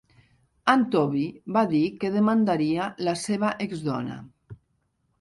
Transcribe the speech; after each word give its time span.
En 0.71 0.85
Toby 0.95 1.25
va 1.59 1.63
dir 1.75 1.83
que 2.05 2.13
demandaria 2.17 2.91
la 3.09 3.17
seva 3.27 3.55
exdona. 3.71 4.21